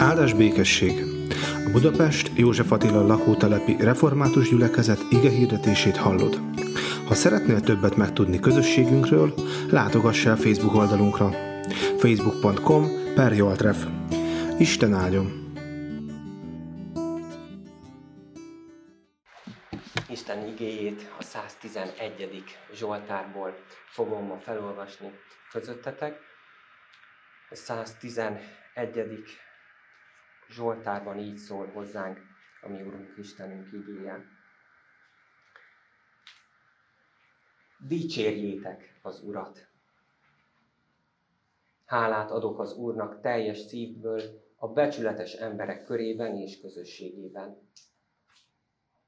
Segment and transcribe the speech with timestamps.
[0.00, 1.04] Áldás békesség!
[1.66, 6.40] A Budapest József Attila lakótelepi református gyülekezet ige hirdetését hallod.
[7.06, 9.34] Ha szeretnél többet megtudni közösségünkről,
[9.70, 11.30] látogass el Facebook oldalunkra
[11.98, 13.86] facebook.com per Joltref.
[14.58, 15.54] Isten áldjon!
[20.08, 22.44] Isten igéjét a 111.
[22.74, 23.54] Zsoltárból
[23.86, 25.10] fogom ma felolvasni
[25.52, 26.18] közöttetek.
[27.50, 28.40] A 111.
[30.50, 32.18] Zsoltárban így szól hozzánk
[32.62, 34.24] a mi Urunk Istenünk igéje.
[37.78, 39.68] Dicsérjétek az Urat!
[41.84, 44.20] Hálát adok az Úrnak teljes szívből
[44.56, 47.68] a becsületes emberek körében és közösségében.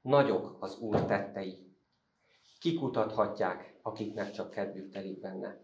[0.01, 1.75] Nagyok az Úr tettei.
[2.59, 5.57] Kikutathatják, akiknek csak kedvük telik benne.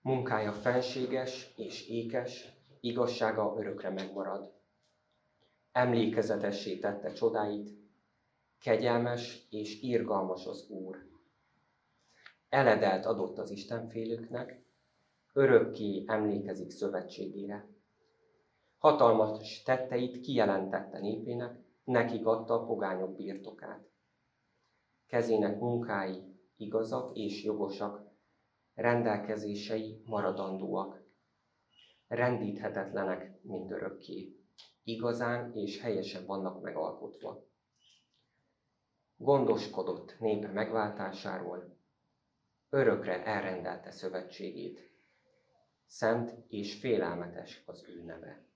[0.00, 4.52] Munkája fenséges és ékes, igazsága örökre megmarad.
[5.72, 7.70] Emlékezetessé tette csodáit,
[8.60, 11.06] kegyelmes és irgalmas az Úr.
[12.48, 14.64] Eledelt adott az Istenfélőknek,
[15.32, 17.66] örökké emlékezik szövetségére.
[18.78, 23.90] Hatalmas tetteit kijelentette népének, nekik adta a pogányok birtokát.
[25.06, 26.22] Kezének munkái
[26.56, 28.06] igazak és jogosak,
[28.74, 31.07] rendelkezései maradandóak
[32.08, 34.36] rendíthetetlenek mindörökké.
[34.82, 37.46] Igazán és helyesen vannak megalkotva.
[39.16, 41.76] Gondoskodott népe megváltásáról,
[42.68, 44.92] örökre elrendelte szövetségét.
[45.86, 48.46] Szent és félelmetes az ő neve.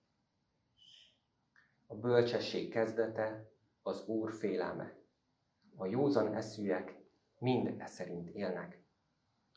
[1.87, 3.51] A bölcsesség kezdete
[3.83, 4.97] az Úr félelme.
[5.77, 6.95] A józan eszűek
[7.39, 8.83] mind e szerint élnek.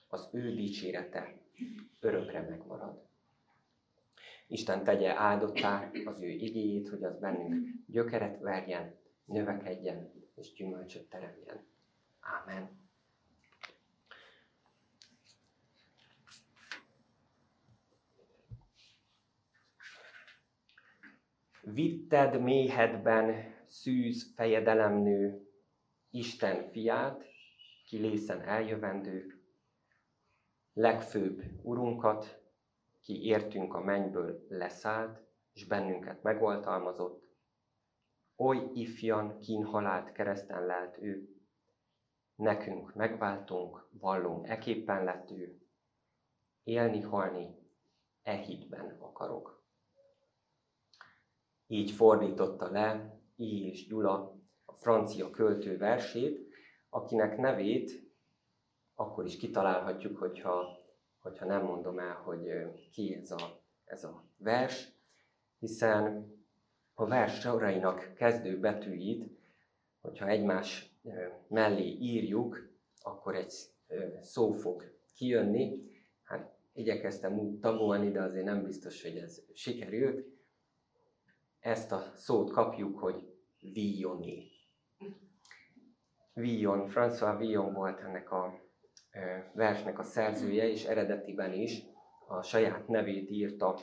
[0.07, 1.41] Az ő dicsérete
[1.99, 3.07] örökre megmarad.
[4.47, 11.65] Isten tegye áldottá az ő igéjét, hogy az bennünk gyökeret verjen, növekedjen és gyümölcsöt teremjen.
[12.19, 12.83] Ámen.
[21.61, 25.49] Vitted méhedben szűz fejedelemnő,
[26.09, 27.23] Isten fiát,
[27.85, 29.41] ki lészen eljövendő,
[30.73, 32.44] legfőbb urunkat,
[33.05, 35.21] ki értünk a mennyből leszállt,
[35.53, 37.23] és bennünket megoltalmazott.
[38.35, 41.35] Oly ifjan kínhalált kereszten lelt ő,
[42.35, 45.59] nekünk megváltunk, vallunk, eképpen lett ő.
[46.63, 47.55] Élni, halni,
[48.23, 49.63] e hitben akarok.
[51.67, 53.67] Így fordította le I.
[53.69, 56.47] és Gyula a francia költő versét,
[56.89, 58.03] akinek nevét
[58.95, 60.84] akkor is kitalálhatjuk, hogyha
[61.25, 64.91] hogyha nem mondom el, hogy ki ez a, ez a vers,
[65.59, 66.33] hiszen
[66.93, 69.37] a vers sorainak kezdő betűit,
[70.01, 70.95] hogyha egymás
[71.47, 72.69] mellé írjuk,
[73.01, 73.53] akkor egy
[74.21, 75.91] szó fog kijönni.
[76.23, 80.25] Hát igyekeztem úgy tagolni, de azért nem biztos, hogy ez sikerült.
[81.59, 84.51] Ezt a szót kapjuk, hogy Villoni.
[86.33, 88.64] Villon, François Villon volt ennek a
[89.53, 91.83] versnek a szerzője, és eredetiben is
[92.27, 93.79] a saját nevét írta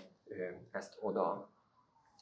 [0.70, 1.50] ezt oda.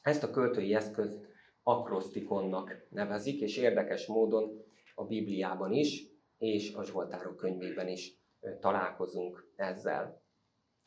[0.01, 1.27] Ezt a költői eszközt
[1.63, 4.63] akrosztikonnak nevezik, és érdekes módon
[4.95, 6.07] a Bibliában is,
[6.37, 8.19] és a Zsoltárok könyvében is
[8.59, 10.21] találkozunk ezzel.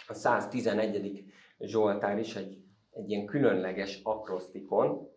[0.06, 1.24] A 111.
[1.58, 2.58] Zsoltár is egy,
[2.90, 5.10] egy ilyen különleges akrosztikon,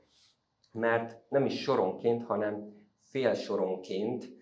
[0.71, 4.36] mert nem is soronként, hanem fél soronként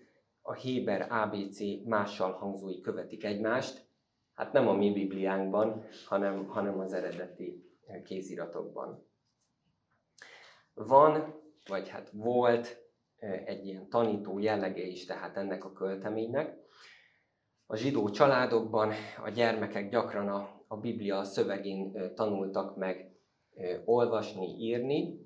[0.46, 3.86] a Héber ABC mással hangzói követik egymást,
[4.34, 7.64] hát nem a mi Bibliánkban, hanem, hanem az eredeti
[8.04, 9.08] kéziratokban.
[10.74, 12.84] Van, vagy hát volt
[13.44, 16.56] egy ilyen tanító jellege is tehát ennek a költeménynek.
[17.66, 18.92] A zsidó családokban
[19.24, 23.10] a gyermekek gyakran a, a Biblia szövegén tanultak meg
[23.84, 25.25] olvasni, írni,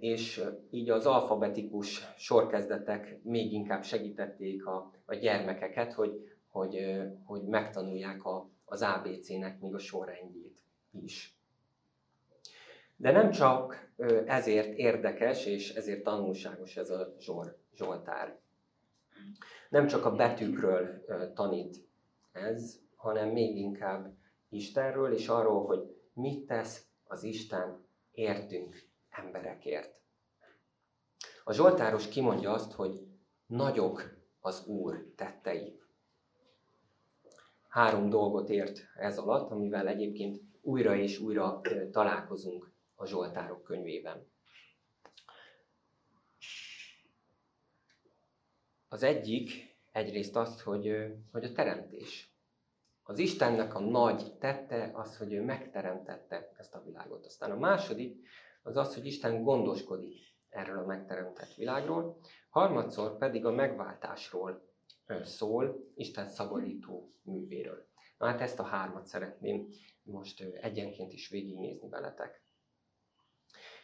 [0.00, 8.24] és így az alfabetikus sorkezdetek még inkább segítették a, a gyermekeket, hogy, hogy, hogy megtanulják
[8.24, 10.62] a, az ABC-nek még a sorrendjét
[11.04, 11.38] is.
[12.96, 13.92] De nem csak
[14.26, 18.38] ezért érdekes és ezért tanulságos ez a zsor, Zsoltár.
[19.68, 21.04] Nem csak a betűkről
[21.34, 21.76] tanít
[22.32, 24.14] ez, hanem még inkább
[24.48, 30.00] Istenről és arról, hogy mit tesz az Isten értünk emberekért.
[31.44, 33.06] A Zsoltáros kimondja azt, hogy
[33.46, 35.78] nagyok az Úr tettei.
[37.68, 41.60] három dolgot ért ez alatt, amivel egyébként újra és újra
[41.90, 44.26] találkozunk a Zsoltárok könyvében.
[48.88, 52.34] Az egyik egyrészt az, hogy, hogy a teremtés.
[53.02, 57.26] Az Istennek a nagy tette az, hogy ő megteremtette ezt a világot.
[57.26, 58.26] Aztán a második
[58.62, 60.16] az az, hogy Isten gondoskodik
[60.48, 62.20] erről a megteremtett világról.
[62.50, 64.68] Harmadszor pedig a megváltásról
[65.22, 67.88] szól, Isten szabadító művéről.
[68.18, 69.68] Na hát ezt a hármat szeretném
[70.02, 72.42] most egyenként is végignézni veletek.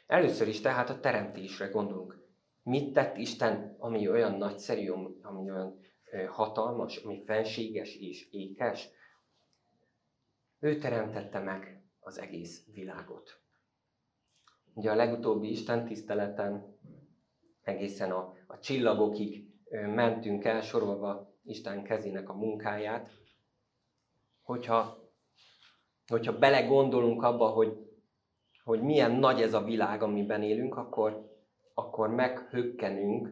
[0.07, 2.25] Először is tehát a teremtésre gondolunk.
[2.63, 4.91] Mit tett Isten, ami olyan nagyszerű,
[5.23, 5.81] ami olyan
[6.29, 8.89] hatalmas, ami fenséges és ékes?
[10.59, 13.46] Ő teremtette meg az egész világot.
[14.77, 16.77] Ugye a legutóbbi Isten tiszteleten
[17.63, 23.11] egészen a, a csillagokig mentünk el, sorolva Isten kezének a munkáját.
[24.43, 24.99] Hogyha,
[26.07, 27.77] hogyha belegondolunk abba, hogy,
[28.65, 31.31] hogy milyen nagy ez a világ, amiben élünk, akkor,
[31.75, 33.29] akkor meghökkenünk,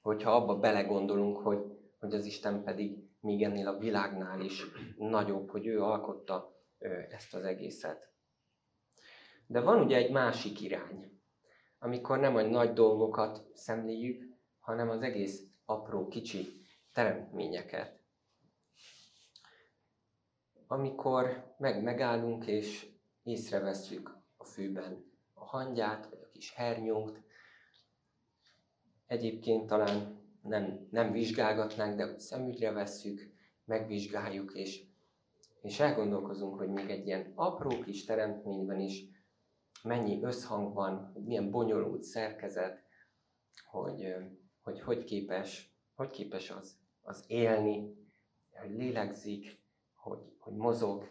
[0.00, 1.58] hogyha abba belegondolunk, hogy,
[1.98, 4.64] hogy az Isten pedig még ennél a világnál is
[4.98, 6.56] nagyobb, hogy ő alkotta
[7.10, 8.14] ezt az egészet.
[9.46, 11.20] De van ugye egy másik irány,
[11.78, 16.62] amikor nem a nagy dolgokat szemléljük, hanem az egész apró, kicsi
[16.92, 18.00] teremtményeket.
[20.66, 22.86] Amikor meg megállunk és
[23.22, 27.20] észrevesszük a fűben a hangyát, vagy a kis hernyót,
[29.06, 33.34] egyébként talán nem, nem vizsgálgatnánk, de szemügyre vesszük,
[33.64, 34.82] megvizsgáljuk, és,
[35.62, 39.15] és elgondolkozunk, hogy még egy ilyen apró kis teremtményben is
[39.86, 42.82] mennyi összhang van, hogy milyen bonyolult szerkezet,
[43.70, 44.14] hogy
[44.66, 47.94] hogy, hogy képes, hogy képes az, az élni,
[48.50, 49.62] hogy lélegzik,
[49.94, 51.08] hogy, hogy mozog,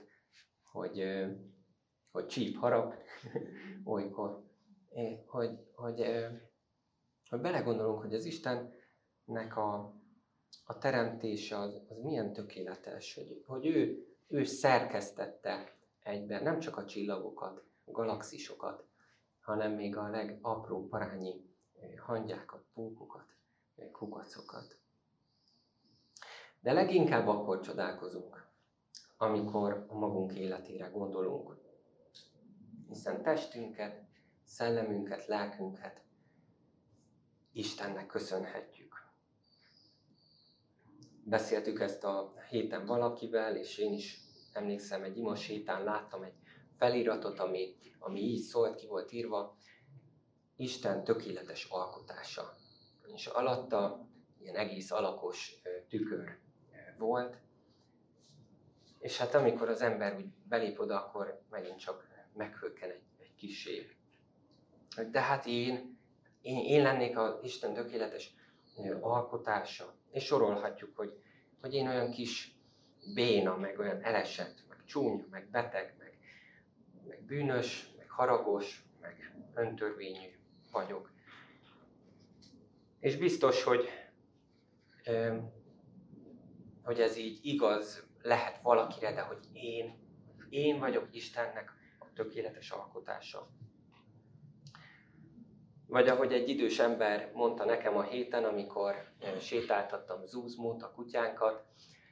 [0.72, 1.04] hogy,
[2.12, 2.94] hogy csíp, harap
[3.84, 4.44] olykor,
[5.26, 6.06] hogy, hogy,
[7.30, 9.94] hogy belegondolunk, hogy az Istennek a,
[10.66, 16.86] a teremtése az, az milyen tökéletes, hogy, hogy ő, ő szerkesztette egyben nem csak a
[16.86, 18.86] csillagokat, galaxisokat,
[19.42, 21.54] hanem még a legapróbb parányi
[21.98, 23.28] hangyákat, pókokat,
[23.92, 24.78] kukacokat.
[26.60, 28.48] De leginkább akkor csodálkozunk,
[29.18, 31.58] amikor a magunk életére gondolunk.
[32.88, 34.04] Hiszen testünket,
[34.44, 36.04] szellemünket, lelkünket
[37.52, 39.06] Istennek köszönhetjük.
[41.24, 44.20] Beszéltük ezt a héten valakivel, és én is
[44.54, 46.34] emlékszem, egy imos héten láttam egy
[46.78, 49.58] feliratot, ami, ami így szólt, ki volt írva,
[50.58, 52.56] Isten tökéletes alkotása
[53.16, 54.08] és alatta
[54.40, 56.38] ilyen egész alakos tükör
[56.98, 57.38] volt.
[59.00, 63.66] És hát amikor az ember úgy belép oda, akkor megint csak meghökken egy, egy kis
[63.66, 63.92] év.
[65.12, 65.98] De hát én,
[66.42, 68.34] én, én lennék az Isten tökéletes
[69.00, 69.94] alkotása.
[70.12, 71.22] És sorolhatjuk, hogy,
[71.62, 72.58] hogy én olyan kis
[73.14, 76.05] béna, meg olyan elesett, meg csúnya, meg beteg, meg,
[77.08, 80.30] meg bűnös, meg haragos, meg öntörvényű
[80.72, 81.12] vagyok.
[83.00, 83.90] És biztos, hogy,
[86.84, 89.98] hogy ez így igaz lehet valakire, de hogy én,
[90.50, 93.48] én vagyok Istennek a tökéletes alkotása.
[95.88, 98.96] Vagy ahogy egy idős ember mondta nekem a héten, amikor
[99.40, 101.66] sétáltattam Zúzmót, a kutyánkat,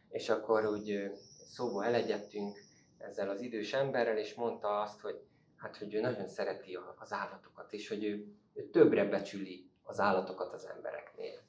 [0.09, 1.11] és akkor úgy
[1.45, 2.59] szóba elegyedtünk
[3.03, 5.21] ezzel az idős emberrel, és mondta azt, hogy
[5.57, 10.53] hát, hogy ő nagyon szereti az állatokat, és hogy ő, ő többre becsüli az állatokat
[10.53, 11.41] az embereknél.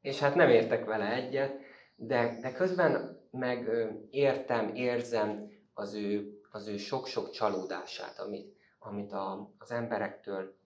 [0.00, 1.60] És hát nem értek vele egyet,
[1.96, 3.70] de, de közben meg
[4.10, 10.56] értem, érzem az ő, az ő sok-sok csalódását, amit, amit a, az emberektől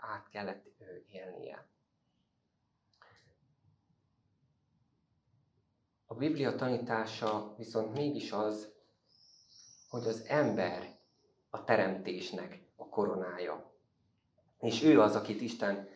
[0.00, 0.64] át kellett
[1.10, 1.66] élnie.
[6.10, 8.72] A Biblia tanítása viszont mégis az,
[9.88, 10.96] hogy az ember
[11.50, 13.72] a teremtésnek a koronája.
[14.60, 15.88] És ő az, akit Isten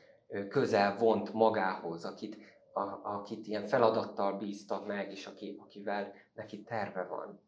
[0.48, 2.36] közel vont magához, akit,
[2.72, 7.40] a, akit ilyen feladattal bízta meg, és aki, akivel neki terve van.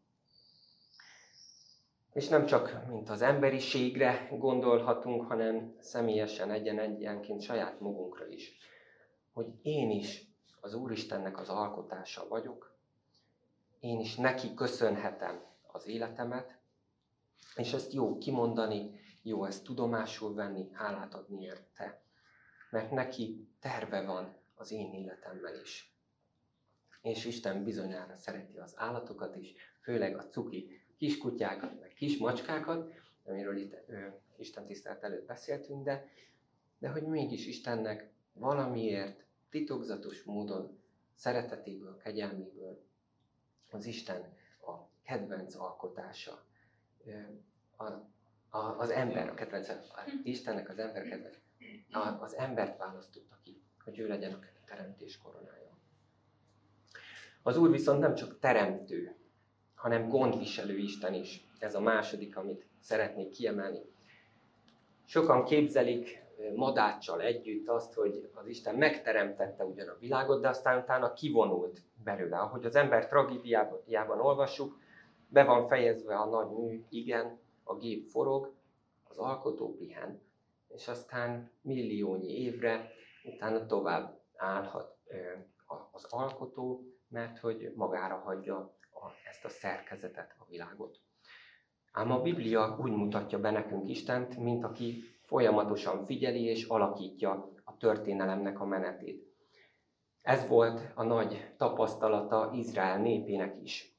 [2.13, 8.57] És nem csak mint az emberiségre gondolhatunk, hanem személyesen egyen-egyenként saját magunkra is.
[9.33, 10.34] Hogy én is
[10.65, 12.77] az Úristennek az alkotása vagyok,
[13.81, 16.59] én is neki köszönhetem az életemet,
[17.57, 22.03] és ezt jó kimondani, jó ezt tudomásul venni, hálát adni érte.
[22.71, 25.95] Mert neki terve van az én életemmel is.
[27.03, 32.93] és Isten bizonyára szereti az állatokat is, főleg a cuki kiskutyákat, meg kis macskákat,
[33.25, 34.07] amiről itt ö,
[34.37, 36.09] Isten tisztelt előtt beszéltünk, de,
[36.79, 39.24] de hogy mégis Istennek valamiért
[39.55, 40.79] titokzatos módon
[41.15, 42.85] szeretetéből, kegyelméből
[43.71, 44.21] az Isten
[44.61, 44.73] a
[45.05, 46.45] kedvenc alkotása.
[47.77, 47.85] A,
[48.49, 49.79] a, az ember, a kedvenc, a
[50.23, 51.37] Istennek az ember kedvenc,
[51.91, 55.79] a, az embert választotta ki, hogy ő legyen a teremtés koronája.
[57.43, 59.17] Az Úr viszont nem csak teremtő,
[59.75, 61.47] hanem gondviselő Isten is.
[61.59, 63.81] Ez a második, amit szeretnék kiemelni.
[65.05, 66.24] Sokan képzelik
[66.55, 72.39] madáccsal együtt azt, hogy az Isten megteremtette ugyan a világot, de aztán utána kivonult belőle.
[72.39, 74.79] Ahogy az ember tragédiában olvassuk,
[75.29, 78.53] be van fejezve a nagy mű, igen, a gép forog,
[79.09, 80.21] az alkotó pihen,
[80.69, 82.91] és aztán milliónyi évre
[83.25, 84.97] utána tovább állhat
[85.93, 88.75] az alkotó, mert hogy magára hagyja
[89.29, 90.99] ezt a szerkezetet, a világot.
[91.93, 97.77] Ám a Biblia úgy mutatja be nekünk Istent, mint aki folyamatosan figyeli és alakítja a
[97.77, 99.33] történelemnek a menetét.
[100.23, 103.99] Ez volt a nagy tapasztalata Izrael népének is.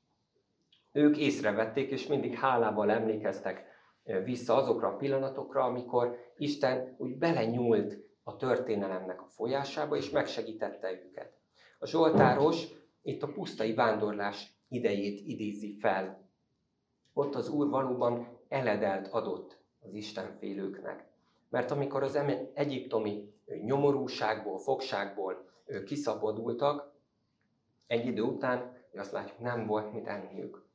[0.92, 3.64] Ők észrevették, és mindig hálával emlékeztek
[4.24, 11.34] vissza azokra a pillanatokra, amikor Isten úgy belenyúlt a történelemnek a folyásába, és megsegítette őket.
[11.80, 12.68] A Zsoltáros
[13.02, 16.30] itt a pusztai vándorlás idejét idézi fel.
[17.14, 21.14] Ott az Úr valóban eledelt adott az Istenfélőknek.
[21.56, 22.20] Mert amikor az
[22.54, 23.34] egyiptomi
[23.66, 25.50] nyomorúságból, fogságból
[25.86, 26.94] kiszabadultak,
[27.88, 30.66] egy idő után, azt látjuk, nem volt mit enniük.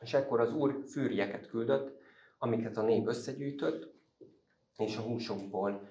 [0.00, 2.00] És ekkor az Úr fűrjeket küldött,
[2.38, 3.94] amiket a nép összegyűjtött,
[4.76, 5.88] és a húsokból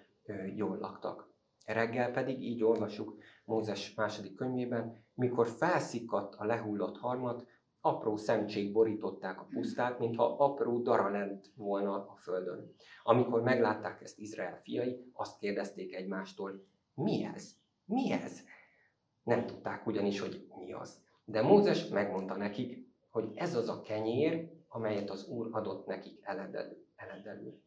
[0.55, 1.29] jól laktak.
[1.65, 7.47] Reggel pedig így olvasjuk Mózes második könyvében, mikor felszikadt a lehullott harmat,
[7.81, 12.75] apró szemcsék borították a pusztát, mintha apró dara lent volna a földön.
[13.03, 17.51] Amikor meglátták ezt Izrael fiai, azt kérdezték egymástól, mi ez?
[17.85, 18.39] Mi ez?
[19.23, 21.01] Nem tudták ugyanis, hogy mi az.
[21.25, 26.23] De Mózes megmondta nekik, hogy ez az a kenyér, amelyet az Úr adott nekik
[26.95, 27.61] eledelül.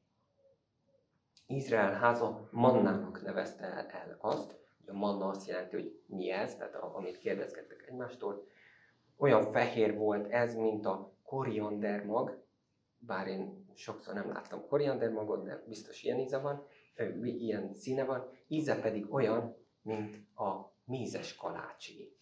[1.46, 6.74] Izrael háza mannának nevezte el azt, hogy a manna azt jelenti, hogy mi ez, tehát
[6.74, 8.46] amit kérdezgettek egymástól.
[9.16, 12.44] Olyan fehér volt ez, mint a koriander mag,
[12.98, 16.66] bár én sokszor nem láttam koriander magot, de biztos ilyen íze van,
[17.22, 22.16] ilyen színe van, íze pedig olyan, mint a mézes kalácsi.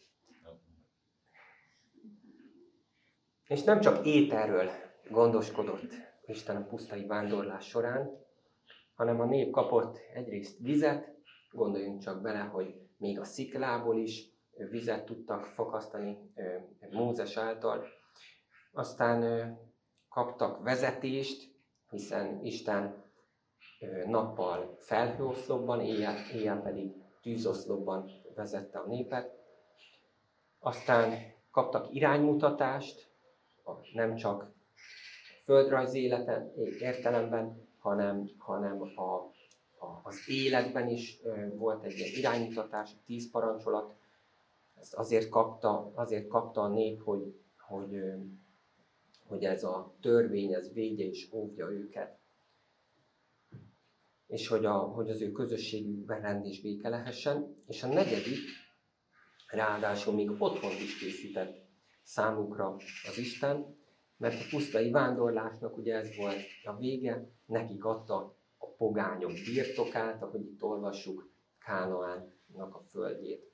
[3.46, 4.70] És nem csak ételről
[5.10, 5.92] gondoskodott
[6.26, 8.24] Isten a pusztai vándorlás során,
[8.94, 11.14] hanem a nép kapott egyrészt vizet,
[11.50, 14.31] gondoljunk csak bele, hogy még a sziklából is
[14.70, 16.18] vizet tudtak fakasztani
[16.90, 17.84] Mózes által.
[18.72, 19.58] Aztán
[20.08, 21.54] kaptak vezetést,
[21.90, 23.04] hiszen Isten
[24.06, 26.92] nappal felhőoszlopban, éjjel, éjjel pedig
[27.22, 29.40] tűzoszlopban vezette a népet.
[30.58, 33.10] Aztán kaptak iránymutatást,
[33.94, 34.52] nem csak
[35.44, 41.18] földrajzi életen, értelemben, hanem, hanem a, a, az életben is
[41.54, 43.94] volt egy ilyen iránymutatás, tíz parancsolat.
[44.82, 47.96] Ezt azért kapta, azért kapta a nép, hogy, hogy,
[49.24, 52.18] hogy ez a törvény, ez védje és óvja őket.
[54.26, 57.62] És hogy, a, hogy az ő közösségükben rend és béke lehessen.
[57.66, 58.38] És a negyedik,
[59.50, 61.66] ráadásul még otthont is készített
[62.02, 62.76] számukra
[63.08, 63.76] az Isten,
[64.16, 70.44] mert a pusztai vándorlásnak ugye ez volt a vége, nekik adta a pogányok birtokát, ahogy
[70.46, 73.51] itt olvassuk, Kánaánnak a földjét.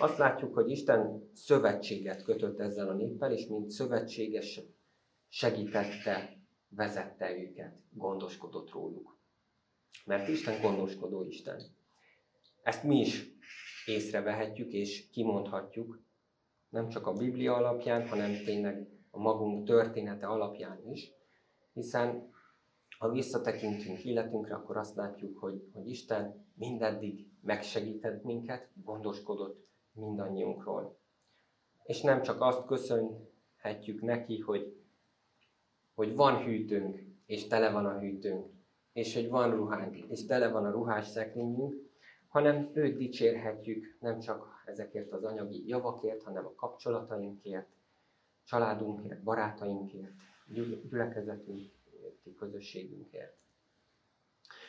[0.00, 4.60] Azt látjuk, hogy Isten szövetséget kötött ezzel a néppel, és mint szövetséges
[5.28, 6.38] segítette,
[6.68, 9.18] vezette őket, gondoskodott róluk.
[10.04, 11.62] Mert Isten gondoskodó Isten.
[12.62, 13.32] Ezt mi is
[13.86, 16.02] észrevehetjük és kimondhatjuk,
[16.68, 21.12] nem csak a Biblia alapján, hanem tényleg a magunk története alapján is,
[21.72, 22.32] hiszen
[22.98, 30.98] ha visszatekintünk életünkre, akkor azt látjuk, hogy, hogy Isten mindeddig megsegített minket, gondoskodott mindannyiunkról.
[31.82, 34.76] És nem csak azt köszönhetjük neki, hogy,
[35.94, 38.46] hogy van hűtőnk, és tele van a hűtőnk,
[38.92, 41.74] és hogy van ruhánk, és tele van a ruhás szekrényünk,
[42.28, 47.68] hanem őt dicsérhetjük nem csak ezekért az anyagi javakért, hanem a kapcsolatainkért,
[48.44, 50.12] családunkért, barátainkért,
[50.46, 51.74] gyülekezetünkért,
[52.36, 53.36] közösségünkért.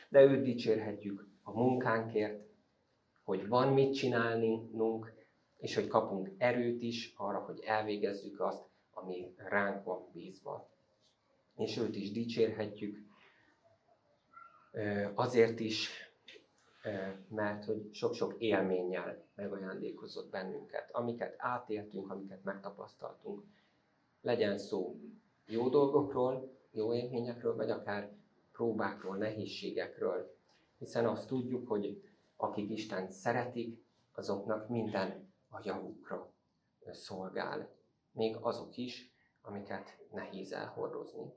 [0.10, 2.51] De őt dicsérhetjük a munkánkért,
[3.24, 5.14] hogy van mit csinálnunk,
[5.58, 8.64] és hogy kapunk erőt is arra, hogy elvégezzük azt,
[8.94, 10.70] ami ránk van bízva.
[11.56, 12.98] És őt is dicsérhetjük,
[15.14, 15.90] azért is,
[17.28, 23.44] mert hogy sok-sok élménnyel megajándékozott bennünket, amiket átéltünk, amiket megtapasztaltunk.
[24.22, 24.96] Legyen szó
[25.48, 28.12] jó dolgokról, jó élményekről, vagy akár
[28.52, 30.36] próbákról, nehézségekről.
[30.78, 32.11] Hiszen azt tudjuk, hogy
[32.42, 33.84] akik Isten szeretik,
[34.14, 36.34] azoknak minden a javukra
[36.92, 37.70] szolgál.
[38.12, 41.34] Még azok is, amiket nehéz elhordozni.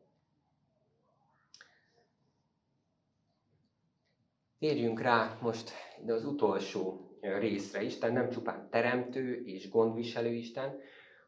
[4.58, 5.70] Térjünk rá most
[6.00, 7.82] ide az utolsó részre.
[7.82, 10.78] Isten nem csupán teremtő és gondviselő Isten,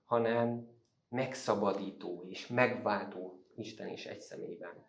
[0.04, 0.68] hanem
[1.09, 4.87] megszabadító és megváltó Isten is egy szemében.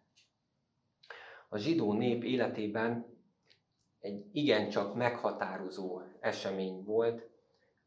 [1.49, 3.16] A zsidó nép életében
[4.07, 7.29] egy igencsak meghatározó esemény volt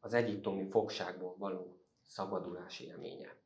[0.00, 3.37] az egyiptomi fogságból való szabadulás élménye.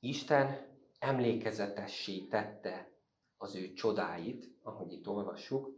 [0.00, 0.66] Isten
[0.98, 2.90] emlékezetessé tette
[3.36, 5.76] az ő csodáit, ahogy itt olvassuk,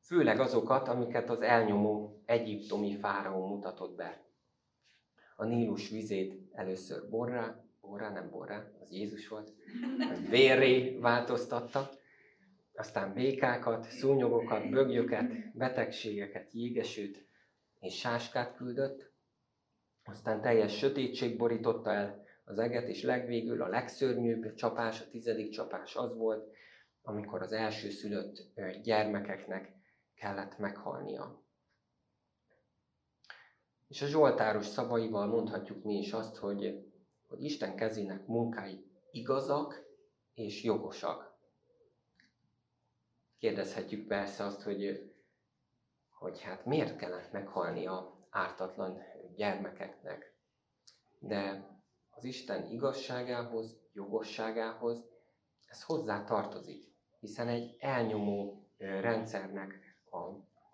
[0.00, 4.24] főleg azokat, amiket az elnyomó egyiptomi fáraó mutatott be.
[5.36, 9.52] A Nílus vizét először borrá, borrá, nem borrá, az Jézus volt,
[10.28, 11.90] vérré változtatta,
[12.74, 17.26] aztán békákat, szúnyogokat, bögyöket, betegségeket, jégesőt
[17.80, 19.12] és sáskát küldött,
[20.04, 25.96] aztán teljes sötétség borította el az eget, és legvégül a legszörnyűbb csapás, a tizedik csapás
[25.96, 26.52] az volt,
[27.02, 28.52] amikor az első szülött
[28.82, 29.72] gyermekeknek
[30.14, 31.42] kellett meghalnia.
[33.88, 36.92] És a Zsoltáros szavaival mondhatjuk mi is azt, hogy,
[37.26, 39.82] hogy Isten kezének munkái igazak
[40.34, 41.33] és jogosak.
[43.38, 45.12] Kérdezhetjük persze azt, hogy,
[46.08, 48.98] hogy hát miért kellett meghalni a ártatlan
[49.36, 50.34] gyermekeknek.
[51.18, 51.68] De
[52.10, 55.04] az Isten igazságához, jogosságához
[55.66, 60.16] ez hozzá tartozik hiszen egy elnyomó rendszernek a,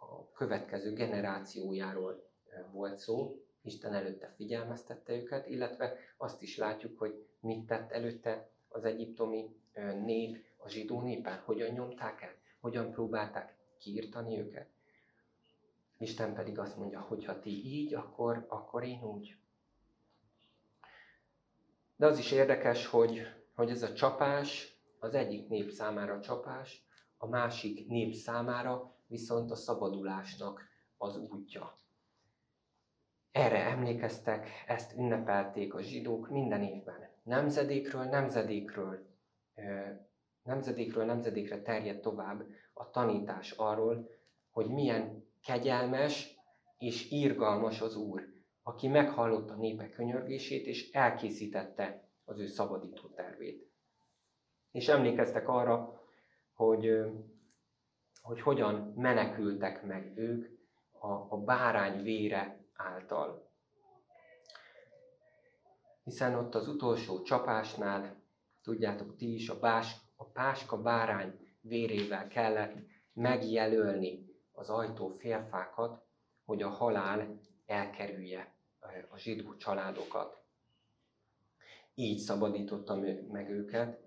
[0.07, 2.31] a következő generációjáról
[2.73, 8.85] volt szó, Isten előtte figyelmeztette őket, illetve azt is látjuk, hogy mit tett előtte az
[8.85, 9.57] egyiptomi
[10.05, 14.69] nép, a zsidó népen, hogyan nyomták el, hogyan próbálták kiirtani őket.
[15.99, 19.37] Isten pedig azt mondja, hogy ha ti így, akkor, akkor én úgy.
[21.97, 23.23] De az is érdekes, hogy,
[23.55, 26.85] hogy ez a csapás, az egyik nép számára csapás,
[27.17, 31.79] a másik nép számára viszont a szabadulásnak az útja.
[33.33, 37.09] Erre emlékeztek, ezt ünnepelték a zsidók minden évben.
[37.23, 39.07] Nemzedékről nemzedékről,
[40.43, 44.11] nemzedékről nemzedékre terjed tovább a tanítás arról,
[44.51, 46.39] hogy milyen kegyelmes
[46.79, 48.29] és írgalmas az Úr,
[48.63, 53.71] aki meghallotta népek könyörgését és elkészítette az ő szabadító tervét.
[54.71, 56.01] És emlékeztek arra,
[56.55, 56.91] hogy,
[58.23, 60.47] hogy hogyan menekültek meg ők
[61.01, 63.49] a, a bárány vére által.
[66.05, 68.23] Hiszen ott az utolsó csapásnál,
[68.63, 72.77] tudjátok ti is, a, bás, a páska bárány vérével kellett
[73.13, 76.03] megjelölni az ajtó félfákat,
[76.45, 78.55] hogy a halál elkerülje
[79.11, 80.43] a zsidó családokat.
[81.95, 82.95] Így szabadította
[83.31, 84.01] meg őket,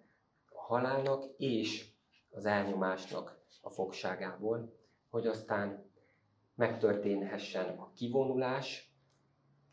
[0.54, 1.91] halálnak és
[2.30, 4.78] az elnyomásnak a fogságából,
[5.10, 5.91] hogy aztán
[6.56, 8.93] megtörténhessen a kivonulás,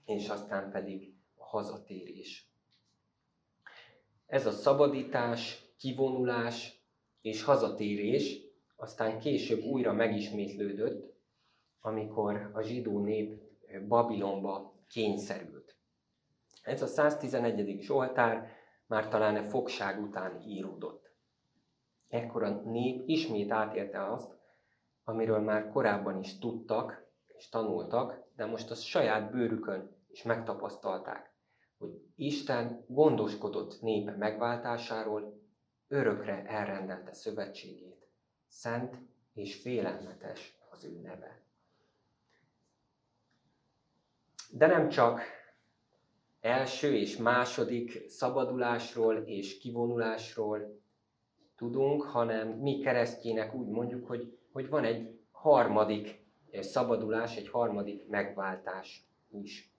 [0.04, 2.50] és aztán pedig a hazatérés.
[4.26, 6.84] Ez a szabadítás, kivonulás
[7.20, 8.40] és hazatérés
[8.76, 11.14] aztán később újra megismétlődött,
[11.80, 13.40] amikor a zsidó nép
[13.88, 15.76] Babilonba kényszerült.
[16.62, 17.80] Ez a 111.
[17.80, 18.48] Zsoltár
[18.86, 21.10] már talán a fogság után íródott.
[22.08, 24.38] Ekkor a nép ismét átérte azt,
[25.04, 31.34] amiről már korábban is tudtak és tanultak, de most a saját bőrükön is megtapasztalták,
[31.78, 35.39] hogy Isten gondoskodott népe megváltásáról,
[35.90, 38.08] örökre elrendelte szövetségét.
[38.48, 38.96] Szent
[39.34, 41.40] és félelmetes az ő neve.
[44.50, 45.20] De nem csak
[46.40, 50.80] első és második szabadulásról és kivonulásról
[51.56, 59.06] tudunk, hanem mi keresztjének úgy mondjuk, hogy, hogy van egy harmadik szabadulás, egy harmadik megváltás
[59.30, 59.72] is.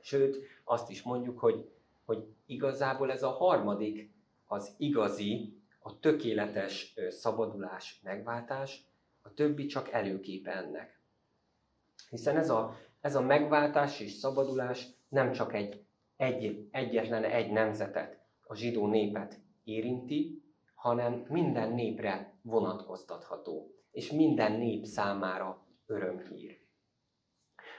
[0.00, 1.70] Sőt, azt is mondjuk, hogy,
[2.04, 4.15] hogy igazából ez a harmadik
[4.46, 8.84] az igazi, a tökéletes szabadulás, megváltás,
[9.22, 11.00] a többi csak előképe ennek.
[12.10, 18.24] Hiszen ez a, ez a megváltás és szabadulás nem csak egy, egy egyetlen egy nemzetet,
[18.40, 20.42] a zsidó népet érinti,
[20.74, 26.58] hanem minden népre vonatkoztatható, és minden nép számára örömhír.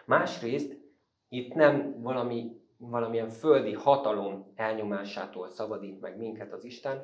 [0.05, 0.77] Másrészt
[1.29, 7.03] itt nem valami, valamilyen földi hatalom elnyomásától szabadít meg minket az Isten,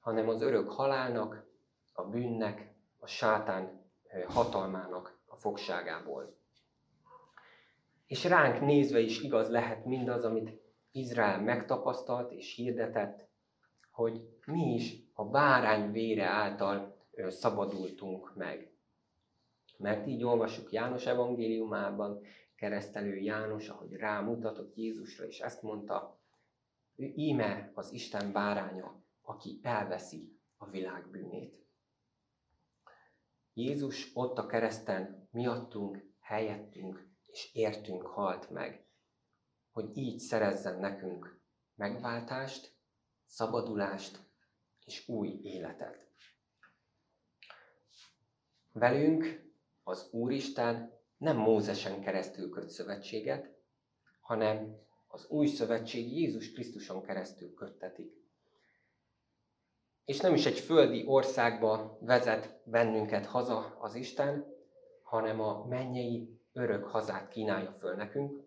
[0.00, 1.46] hanem az örök halálnak,
[1.92, 3.82] a bűnnek, a sátán
[4.26, 6.36] hatalmának a fogságából.
[8.06, 13.28] És ránk nézve is igaz lehet mindaz, amit Izrael megtapasztalt és hirdetett,
[13.90, 16.96] hogy mi is a bárány vére által
[17.28, 18.72] szabadultunk meg.
[19.78, 22.20] Mert így olvasjuk János evangéliumában,
[22.64, 26.20] keresztelő János, ahogy rámutatott Jézusra, és ezt mondta,
[26.96, 31.64] ő íme az Isten báránya, aki elveszi a világ bűnét.
[33.54, 38.86] Jézus ott a kereszten miattunk, helyettünk és értünk halt meg,
[39.72, 41.40] hogy így szerezzen nekünk
[41.74, 42.76] megváltást,
[43.24, 44.18] szabadulást
[44.84, 46.08] és új életet.
[48.72, 50.93] Velünk az Úristen
[51.24, 53.50] nem Mózesen keresztül köt szövetséget,
[54.20, 58.12] hanem az új szövetség Jézus Krisztuson keresztül köttetik.
[60.04, 64.44] És nem is egy földi országba vezet bennünket haza az Isten,
[65.02, 68.42] hanem a mennyei örök hazát kínálja föl nekünk,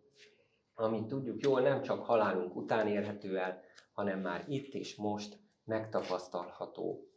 [0.74, 7.08] amit tudjuk jól nem csak halálunk után érhető el, hanem már itt és most megtapasztalható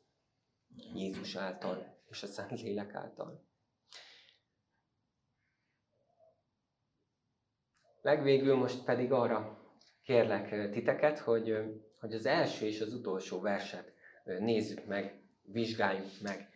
[0.94, 3.49] Jézus által és a Szent Lélek által.
[8.02, 9.58] Legvégül most pedig arra
[10.02, 11.56] kérlek titeket, hogy,
[12.00, 13.92] hogy az első és az utolsó verset
[14.24, 16.48] nézzük meg, vizsgáljuk meg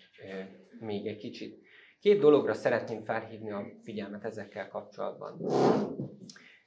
[0.81, 1.63] még egy kicsit.
[2.01, 5.41] Két dologra szeretném felhívni a figyelmet ezekkel kapcsolatban.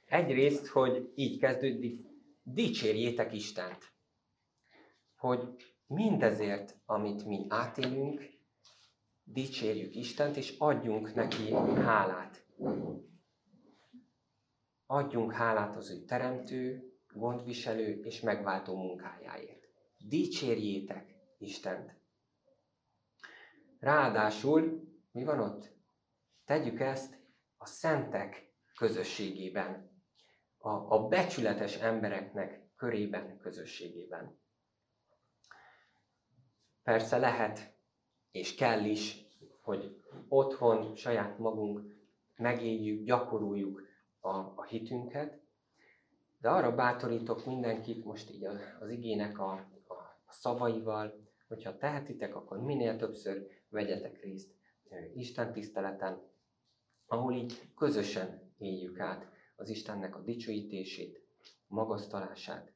[0.04, 2.06] Egyrészt, hogy így kezdődik,
[2.42, 3.92] dicsérjétek Istent,
[5.16, 5.40] hogy
[5.86, 8.22] mindezért, amit mi átélünk,
[9.24, 12.46] dicsérjük Istent, és adjunk neki hálát.
[14.90, 19.68] Adjunk hálát az ő teremtő, gondviselő és megváltó munkájáért.
[19.98, 21.94] Dicsérjétek Istent.
[23.80, 25.72] Ráadásul, mi van ott?
[26.44, 27.18] Tegyük ezt
[27.56, 30.02] a szentek közösségében,
[30.58, 34.40] a, a becsületes embereknek körében, közösségében.
[36.82, 37.76] Persze lehet,
[38.30, 39.26] és kell is,
[39.62, 41.94] hogy otthon saját magunk
[42.36, 43.87] megéljük, gyakoroljuk
[44.20, 45.40] a, a hitünket,
[46.40, 48.44] de arra bátorítok mindenkit most így
[48.80, 49.52] az igének a,
[49.88, 54.56] a, szavaival, hogyha tehetitek, akkor minél többször vegyetek részt
[55.14, 56.22] Isten tiszteleten,
[57.06, 61.22] ahol így közösen éljük át az Istennek a dicsőítését,
[61.66, 62.72] magasztalását,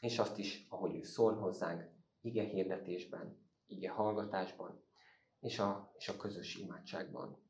[0.00, 1.88] és azt is, ahogy ő szól hozzánk,
[2.20, 4.82] ige hirdetésben, ige hallgatásban,
[5.40, 7.47] és a, és a közös imádságban.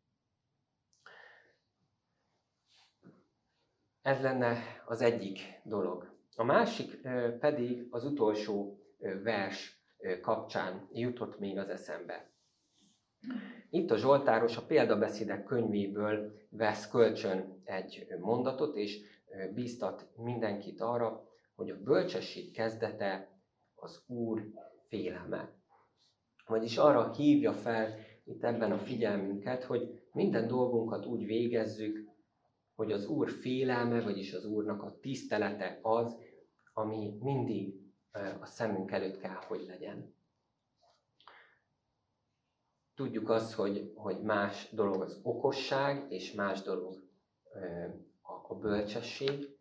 [4.09, 6.13] Ez lenne az egyik dolog.
[6.37, 7.01] A másik
[7.41, 8.79] pedig az utolsó
[9.23, 9.83] vers
[10.23, 12.31] kapcsán jutott még az eszembe.
[13.71, 19.01] Itt a Zsoltáros a példabeszédek könyvéből vesz kölcsön egy mondatot, és
[19.55, 23.29] bíztat mindenkit arra, hogy a bölcsesség kezdete
[23.75, 24.43] az Úr
[24.89, 25.53] félelme.
[26.47, 32.08] Vagyis arra hívja fel itt ebben a figyelmünket, hogy minden dolgunkat úgy végezzük,
[32.79, 36.17] hogy az Úr félelme, vagyis az Úrnak a tisztelete az,
[36.73, 37.75] ami mindig
[38.41, 40.15] a szemünk előtt kell, hogy legyen.
[42.95, 47.03] Tudjuk azt, hogy, hogy más dolog az okosság, és más dolog
[48.49, 49.57] a bölcsesség.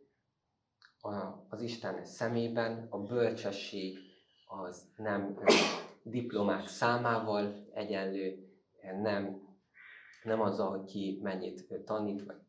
[1.49, 3.97] Az Isten szemében a bölcsesség
[4.47, 5.39] az nem
[6.03, 8.51] diplomák számával egyenlő,
[9.01, 9.47] nem,
[10.23, 12.41] nem azzal, hogy ki mennyit tanít, vagy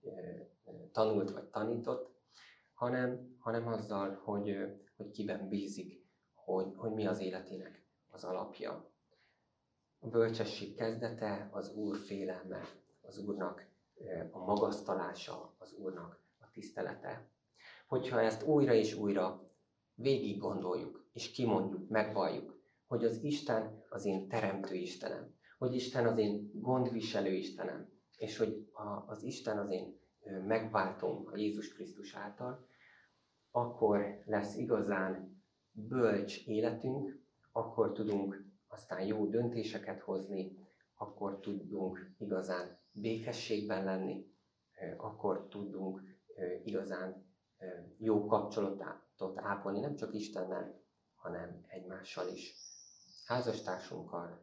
[0.92, 2.16] tanult, vagy tanított,
[2.74, 4.57] hanem, hanem azzal, hogy,
[4.96, 8.90] hogy kiben bízik, hogy, hogy mi az életének az alapja.
[9.98, 12.68] A bölcsesség kezdete az Úr félelme,
[13.00, 13.66] az Úrnak
[14.31, 17.28] a magasztalása, az Úrnak a tisztelete.
[17.87, 19.52] Hogyha ezt újra és újra
[19.94, 26.18] végig gondoljuk, és kimondjuk, megvalljuk, hogy az Isten az én teremtő Istenem, hogy Isten az
[26.18, 29.98] én gondviselő Istenem, és hogy a, az Isten az én
[30.47, 32.67] megváltom a Jézus Krisztus által,
[33.51, 37.21] akkor lesz igazán bölcs életünk,
[37.53, 44.33] akkor tudunk aztán jó döntéseket hozni, akkor tudunk igazán békességben lenni,
[44.97, 46.03] akkor tudunk
[46.64, 47.27] igazán
[47.99, 50.81] jó kapcsolatot ápolni, nem csak Istennel,
[51.14, 52.55] hanem egymással is.
[53.27, 54.43] Házastársunkkal,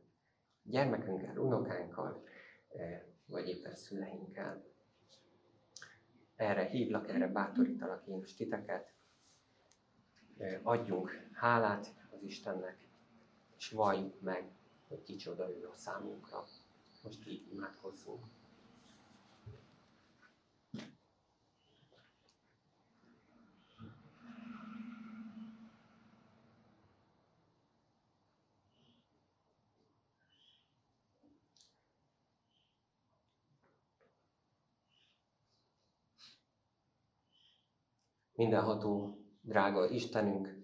[0.64, 2.24] gyermekünkkel, unokánkkal,
[3.26, 4.64] vagy éppen szüleinkkel.
[6.36, 8.94] Erre hívlak, erre bátorítalak én most titeket.
[10.64, 12.88] Adjunk hálát az Istennek,
[13.58, 14.52] és valljuk meg,
[14.88, 16.48] hogy kicsoda ő a számunkra.
[17.04, 18.26] Most így imádkozzunk.
[38.36, 40.56] Mindenható, drága Istenünk,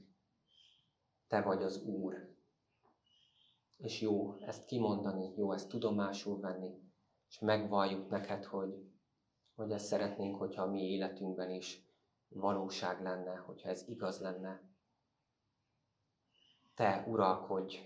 [1.27, 2.35] Te vagy az Úr.
[3.77, 6.91] És jó ezt kimondani, jó ezt tudomásul venni,
[7.29, 8.91] és megvalljuk neked, hogy,
[9.55, 11.85] hogy ezt szeretnénk, hogyha a mi életünkben is
[12.27, 14.61] valóság lenne, hogyha ez igaz lenne.
[16.75, 17.77] Te uralkodj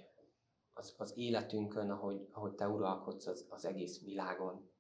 [0.74, 4.71] az, az életünkön, ahogy, ahogy Te uralkodsz az, az egész világon.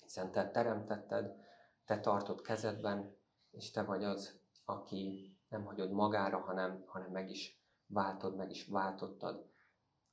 [0.00, 1.34] Hiszen Te teremtetted,
[1.84, 3.18] Te tartod kezedben,
[3.50, 8.66] és te vagy az, aki nem hagyod magára, hanem, hanem meg is váltod, meg is
[8.66, 9.50] váltottad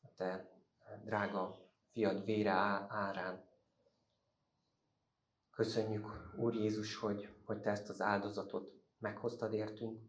[0.02, 0.52] a te
[1.04, 1.58] drága
[1.92, 2.52] fiad vére
[2.90, 3.46] árán.
[5.52, 10.02] Köszönjük, Úr Jézus, hogy, hogy te ezt az áldozatot meghoztad értünk.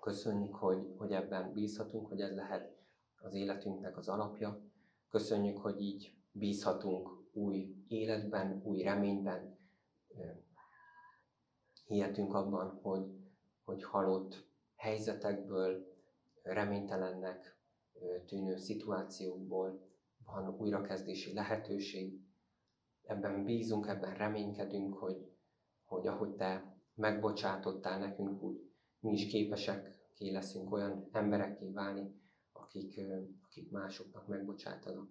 [0.00, 2.76] Köszönjük, hogy, hogy ebben bízhatunk, hogy ez lehet
[3.16, 4.60] az életünknek az alapja.
[5.10, 9.58] Köszönjük, hogy így bízhatunk új életben, új reményben,
[11.92, 13.06] hihetünk abban, hogy,
[13.64, 15.90] hogy halott helyzetekből,
[16.42, 17.56] reménytelennek
[18.26, 19.88] tűnő szituációkból
[20.24, 22.20] van újrakezdési lehetőség.
[23.02, 25.30] Ebben bízunk, ebben reménykedünk, hogy,
[25.84, 32.20] hogy ahogy Te megbocsátottál nekünk, úgy mi is képesek ki leszünk olyan emberekké válni,
[32.52, 33.00] akik,
[33.44, 35.10] akik másoknak megbocsátanak.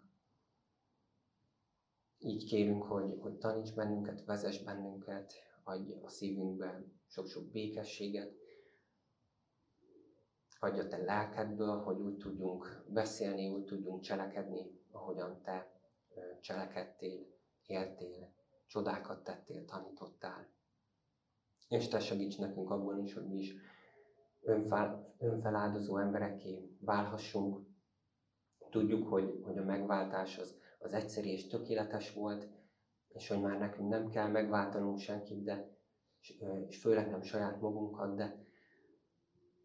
[2.17, 5.33] Így kérünk, hogy, hogy taníts bennünket, vezess bennünket,
[5.63, 8.31] adj a szívünkben sok-sok békességet,
[10.59, 15.71] adj a te lelkedből, hogy úgy tudjunk beszélni, úgy tudjunk cselekedni, ahogyan te
[16.41, 17.25] cselekedtél,
[17.65, 18.33] éltél,
[18.67, 20.47] csodákat tettél, tanítottál.
[21.69, 23.55] És te segíts nekünk abban is, hogy mi is
[24.41, 27.69] önfel, önfeláldozó embereké válhassunk.
[28.69, 32.47] Tudjuk, hogy, hogy a megváltás az, az egyszerű és tökéletes volt,
[33.13, 35.69] és hogy már nekünk nem kell megváltanunk senkit, de,
[36.67, 38.45] és főleg nem saját magunkat, de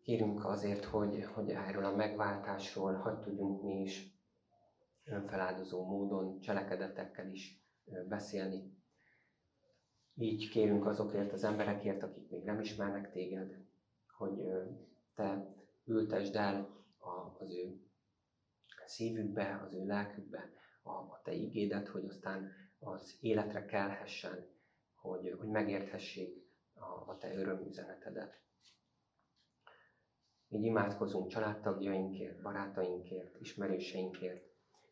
[0.03, 4.15] kérünk azért, hogy, hogy erről a megváltásról hagy tudjunk mi is
[5.05, 7.65] önfeláldozó módon, cselekedetekkel is
[8.09, 8.75] beszélni.
[10.15, 13.57] Így kérünk azokért az emberekért, akik még nem ismernek téged,
[14.17, 14.47] hogy
[15.15, 15.55] te
[15.85, 16.85] ültesd el
[17.39, 17.81] az ő
[18.87, 20.51] szívükbe, az ő lelkükbe
[20.83, 22.51] a te igédet, hogy aztán
[22.87, 24.47] az életre kelhessen,
[24.95, 28.41] hogy, hogy megérthessék a, a te örömüzenetedet.
[30.49, 34.45] Így imádkozunk családtagjainkért, barátainkért, ismerőseinkért,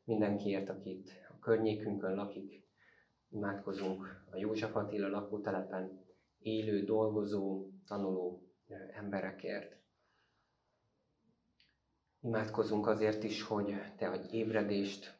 [0.04, 2.62] mindenkiért, akit a környékünkön lakik.
[3.28, 6.04] Imádkozunk a József Attila lakótelepen
[6.38, 8.42] élő, dolgozó, tanuló
[8.92, 9.76] emberekért.
[12.20, 15.13] Imádkozunk azért is, hogy Te adj ébredést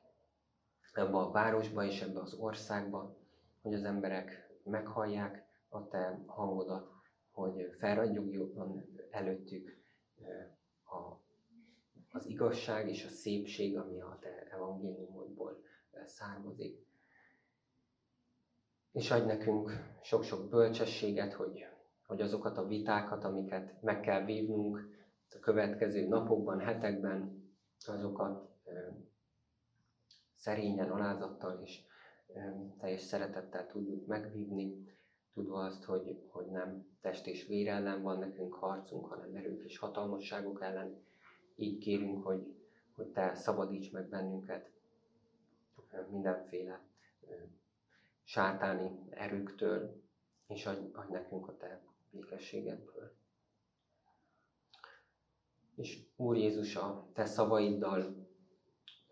[0.98, 3.16] ebbe a városba és ebbe az országba,
[3.62, 6.90] hogy az emberek meghallják a te hangodat,
[7.30, 9.76] hogy felragyogjon előttük
[10.84, 11.20] a,
[12.10, 15.62] az igazság és a szépség, ami a te evangéliumodból
[16.06, 16.86] származik.
[18.92, 19.70] És adj nekünk
[20.02, 21.64] sok-sok bölcsességet, hogy,
[22.06, 24.88] hogy azokat a vitákat, amiket meg kell vívnunk
[25.34, 27.42] a következő napokban, hetekben,
[27.86, 28.48] azokat
[30.44, 31.80] szerényen, alázattal és
[32.78, 34.86] teljes szeretettel tudjuk megvívni,
[35.34, 39.78] tudva azt, hogy, hogy nem test és vér ellen van nekünk harcunk, hanem erők és
[39.78, 41.02] hatalmasságok ellen.
[41.56, 42.54] Így kérünk, hogy,
[42.94, 44.70] hogy Te szabadíts meg bennünket
[46.10, 46.80] mindenféle
[48.22, 50.02] sátáni erőktől,
[50.46, 53.12] és adj, adj nekünk a Te békességedből.
[55.74, 58.23] És Úr Jézus, a Te szavaiddal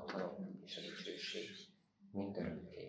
[0.00, 1.50] hatalom és a dicsőség
[2.12, 2.79] mindörökké.